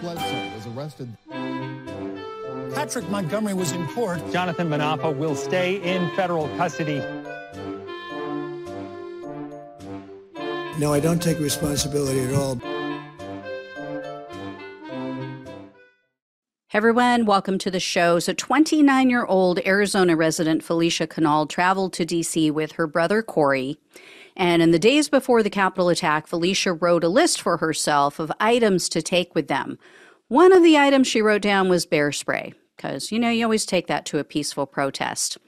[0.00, 1.08] Bledsoe was arrested.
[2.74, 4.20] Patrick Montgomery was in court.
[4.32, 7.02] Jonathan Manapa will stay in federal custody.
[10.78, 12.60] No, I don't take responsibility at all.
[16.68, 18.18] Hey everyone, welcome to the show.
[18.20, 23.78] So, 29 year old Arizona resident Felicia Konold traveled to DC with her brother Corey.
[24.38, 28.32] And in the days before the Capitol attack, Felicia wrote a list for herself of
[28.38, 29.78] items to take with them.
[30.28, 33.66] One of the items she wrote down was bear spray, because, you know, you always
[33.66, 35.38] take that to a peaceful protest.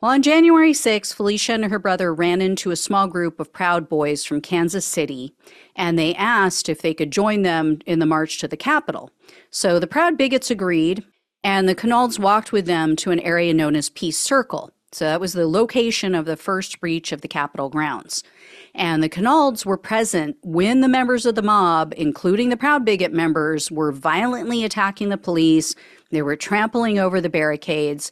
[0.00, 3.88] Well, on January 6, Felicia and her brother ran into a small group of Proud
[3.88, 5.34] Boys from Kansas City,
[5.76, 9.10] and they asked if they could join them in the march to the Capitol.
[9.50, 11.04] So the Proud Bigots agreed,
[11.44, 14.72] and the Konolds walked with them to an area known as Peace Circle.
[14.92, 18.24] So that was the location of the first breach of the Capitol grounds.
[18.74, 23.12] And the Konolds were present when the members of the mob, including the Proud Bigot
[23.12, 25.74] members, were violently attacking the police.
[26.10, 28.10] They were trampling over the barricades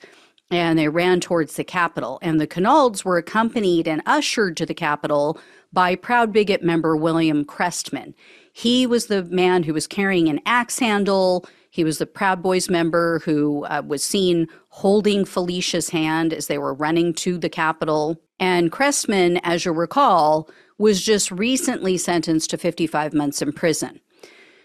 [0.50, 2.18] and they ran towards the Capitol.
[2.22, 5.40] And the Konolds were accompanied and ushered to the Capitol
[5.72, 8.14] by Proud Bigot member William Chrestman.
[8.52, 11.46] He was the man who was carrying an axe handle.
[11.70, 14.46] He was the Proud Boys member who uh, was seen
[14.76, 18.20] holding Felicia's hand as they were running to the Capitol.
[18.38, 23.98] And Chrestman, as you recall, was just recently sentenced to 55 months in prison.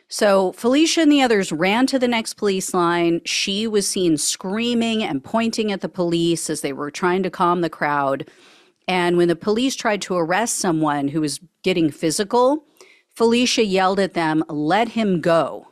[0.09, 3.22] So Felicia and the others ran to the next police line.
[3.23, 7.62] She was seen screaming and pointing at the police as they were trying to calm
[7.62, 8.30] the crowd.
[8.90, 12.66] And when the police tried to arrest someone who was getting physical,
[13.16, 15.68] Felicia yelled at them, let him go.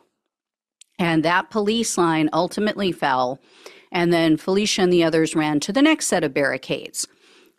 [0.98, 3.42] And that police line ultimately fell.
[3.92, 7.08] And then Felicia and the others ran to the next set of barricades.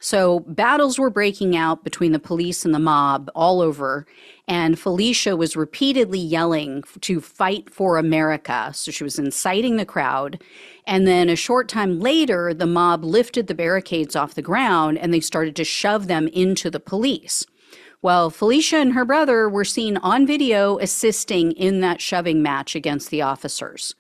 [0.03, 4.07] So battles were breaking out between the police and the mob all over.
[4.49, 8.73] And Felicia was repeatedly yelling to fight for America.
[8.75, 10.43] So she was inciting the crowd.
[10.87, 15.13] And then a short time later, the mob lifted the barricades off the ground and
[15.13, 17.45] they started to shove them into the police.
[18.03, 23.11] Well, Felicia and her brother were seen on video assisting in that shoving match against
[23.11, 23.95] the officers.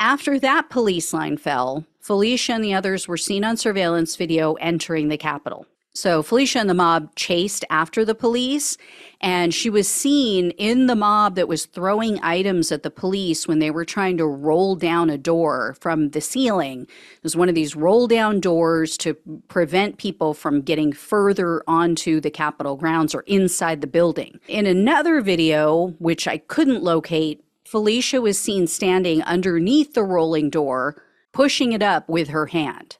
[0.00, 5.08] After that police line fell, Felicia and the others were seen on surveillance video entering
[5.08, 5.66] the Capitol.
[5.92, 8.78] So Felicia and the mob chased after the police,
[9.20, 13.58] and she was seen in the mob that was throwing items at the police when
[13.58, 16.82] they were trying to roll down a door from the ceiling.
[16.82, 19.14] It was one of these roll down doors to
[19.48, 24.38] prevent people from getting further onto the Capitol grounds or inside the building.
[24.46, 31.02] In another video, which I couldn't locate, Felicia was seen standing underneath the rolling door
[31.32, 32.96] pushing it up with her hand.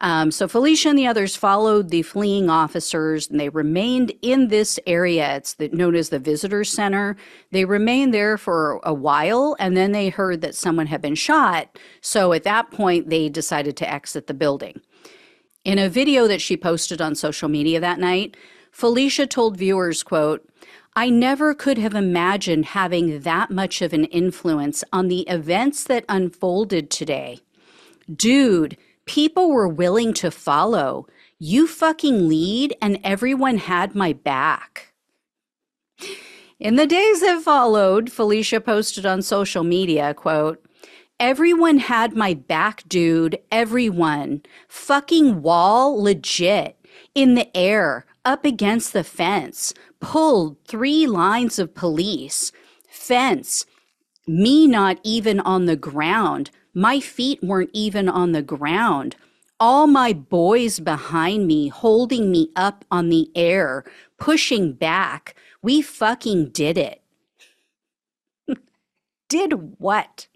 [0.00, 4.80] Um, so Felicia and the others followed the fleeing officers, and they remained in this
[4.84, 5.36] area.
[5.36, 7.16] It's the, known as the visitor center.
[7.52, 11.78] They remained there for a while, and then they heard that someone had been shot.
[12.00, 14.80] So at that point, they decided to exit the building.
[15.64, 18.36] In a video that she posted on social media that night,
[18.72, 20.44] Felicia told viewers, "quote
[20.96, 26.04] I never could have imagined having that much of an influence on the events that
[26.08, 27.40] unfolded today.
[28.14, 31.08] Dude, people were willing to follow.
[31.40, 34.92] You fucking lead, and everyone had my back.
[36.60, 40.64] In the days that followed, Felicia posted on social media, quote,
[41.18, 43.38] Everyone had my back, dude.
[43.50, 44.42] Everyone.
[44.68, 46.76] Fucking wall, legit.
[47.14, 52.52] In the air, up against the fence pulled three lines of police,
[52.88, 53.66] fence,
[54.26, 56.50] me not even on the ground.
[56.72, 59.16] My feet weren't even on the ground.
[59.60, 63.84] All my boys behind me holding me up on the air,
[64.18, 65.34] pushing back.
[65.62, 67.02] We fucking did it.
[69.28, 70.26] did what?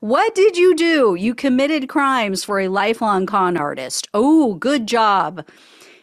[0.00, 1.14] What did you do?
[1.14, 4.08] You committed crimes for a lifelong con artist.
[4.12, 5.46] Oh, good job.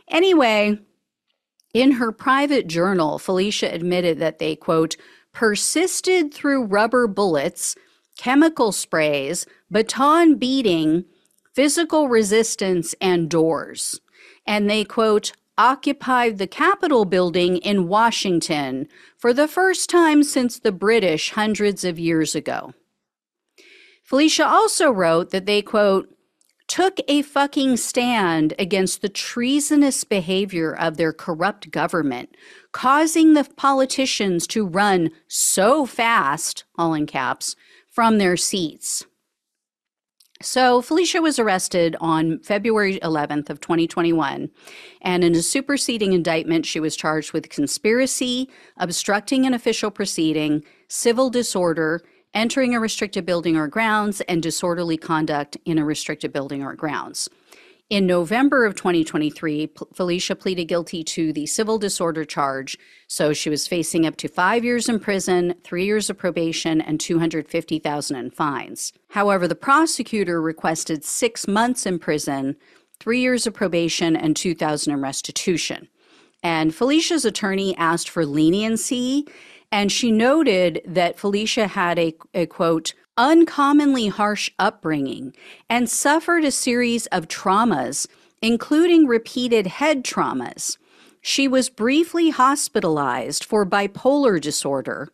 [0.07, 0.79] Anyway,
[1.73, 4.95] in her private journal, Felicia admitted that they, quote,
[5.33, 7.75] persisted through rubber bullets,
[8.17, 11.05] chemical sprays, baton beating,
[11.53, 13.99] physical resistance, and doors.
[14.45, 18.87] And they, quote, occupied the Capitol building in Washington
[19.17, 22.73] for the first time since the British hundreds of years ago.
[24.11, 26.13] Felicia also wrote that they, quote,
[26.67, 32.35] took a fucking stand against the treasonous behavior of their corrupt government,
[32.73, 37.55] causing the politicians to run so fast, all in caps,
[37.89, 39.05] from their seats.
[40.41, 44.49] So Felicia was arrested on February 11th of 2021
[45.01, 51.29] and in a superseding indictment she was charged with conspiracy, obstructing an official proceeding, civil
[51.29, 52.01] disorder,
[52.33, 57.29] entering a restricted building or grounds and disorderly conduct in a restricted building or grounds.
[57.91, 62.77] In November of 2023, Felicia pleaded guilty to the civil disorder charge.
[63.07, 67.01] So she was facing up to five years in prison, three years of probation, and
[67.01, 68.93] 250,000 in fines.
[69.09, 72.55] However, the prosecutor requested six months in prison,
[73.01, 75.89] three years of probation, and 2,000 in restitution.
[76.41, 79.27] And Felicia's attorney asked for leniency,
[79.71, 85.33] and she noted that Felicia had a, a quote, uncommonly harsh upbringing
[85.69, 88.07] and suffered a series of traumas,
[88.41, 90.77] including repeated head traumas.
[91.21, 95.09] She was briefly hospitalized for bipolar disorder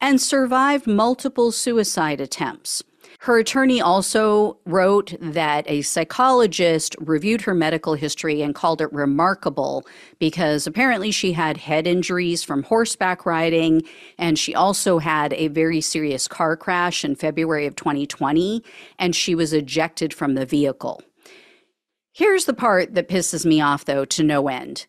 [0.00, 2.82] and survived multiple suicide attempts.
[3.22, 9.86] Her attorney also wrote that a psychologist reviewed her medical history and called it remarkable
[10.18, 13.82] because apparently she had head injuries from horseback riding
[14.18, 18.60] and she also had a very serious car crash in February of 2020
[18.98, 21.00] and she was ejected from the vehicle.
[22.12, 24.88] Here's the part that pisses me off though to no end.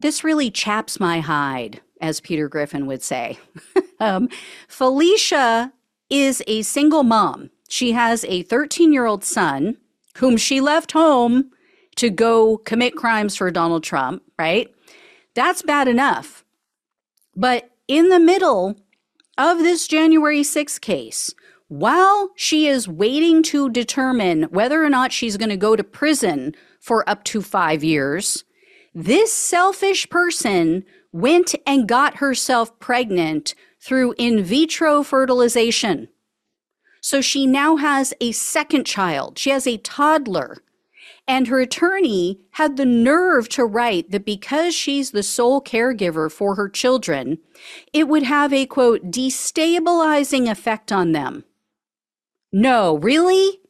[0.00, 3.38] This really chaps my hide, as Peter Griffin would say.
[4.00, 4.30] um,
[4.66, 5.73] Felicia
[6.10, 7.50] is a single mom.
[7.68, 9.76] She has a 13 year old son
[10.18, 11.50] whom she left home
[11.96, 14.72] to go commit crimes for Donald Trump, right?
[15.34, 16.44] That's bad enough.
[17.36, 18.76] But in the middle
[19.36, 21.34] of this January 6th case,
[21.68, 26.54] while she is waiting to determine whether or not she's going to go to prison
[26.78, 28.44] for up to five years,
[28.94, 33.54] this selfish person went and got herself pregnant
[33.84, 36.08] through in vitro fertilization.
[37.00, 39.38] So she now has a second child.
[39.38, 40.62] She has a toddler.
[41.28, 46.54] And her attorney had the nerve to write that because she's the sole caregiver for
[46.54, 47.38] her children,
[47.92, 51.44] it would have a quote, destabilizing effect on them.
[52.52, 53.60] No, really?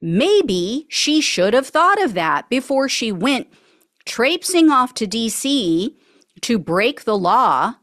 [0.00, 3.48] Maybe she should have thought of that before she went
[4.04, 5.94] traipsing off to DC
[6.42, 7.74] to break the law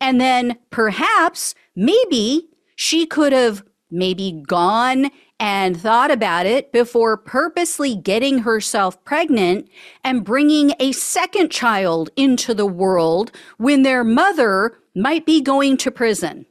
[0.00, 7.94] and then perhaps, maybe she could have maybe gone and thought about it before purposely
[7.96, 9.68] getting herself pregnant
[10.02, 15.90] and bringing a second child into the world when their mother might be going to
[15.90, 16.46] prison.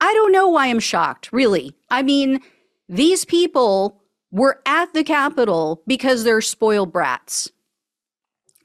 [0.00, 1.74] I don't know why I'm shocked, really.
[1.90, 2.40] I mean,
[2.88, 7.50] these people were at the Capitol because they're spoiled brats,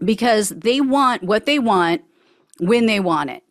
[0.03, 2.01] because they want what they want
[2.59, 3.43] when they want it.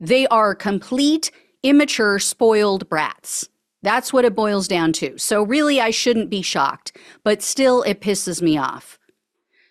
[0.00, 1.30] They are complete,
[1.62, 3.48] immature, spoiled brats.
[3.82, 5.18] That's what it boils down to.
[5.18, 8.98] So, really, I shouldn't be shocked, but still, it pisses me off.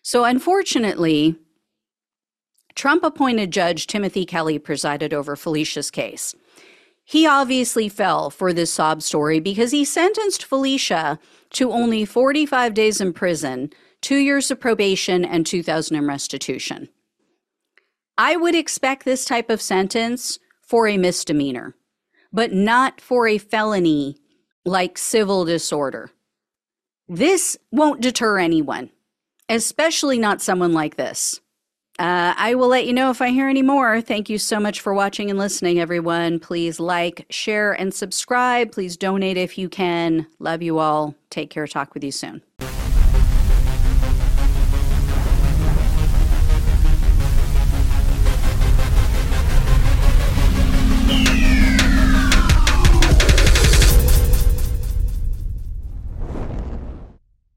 [0.02, 1.36] So, unfortunately,
[2.76, 6.34] Trump appointed Judge Timothy Kelly presided over Felicia's case.
[7.04, 11.20] He obviously fell for this sob story because he sentenced Felicia
[11.52, 13.72] to only 45 days in prison,
[14.02, 16.88] two years of probation, and 2,000 in restitution.
[18.20, 21.74] I would expect this type of sentence for a misdemeanor,
[22.34, 24.18] but not for a felony
[24.66, 26.12] like civil disorder.
[27.08, 28.90] This won't deter anyone,
[29.48, 31.40] especially not someone like this.
[31.98, 34.02] Uh, I will let you know if I hear any more.
[34.02, 36.42] Thank you so much for watching and listening, everyone.
[36.42, 38.74] Please like, share, and subscribe.
[38.74, 40.28] Please donate if you can.
[40.40, 41.16] Love you all.
[41.30, 41.68] Take care.
[41.68, 42.42] Talk with you soon.